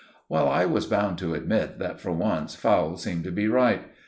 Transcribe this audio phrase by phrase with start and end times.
[0.27, 3.83] Well, I was bound to admit that for once Fowle seemed to be right.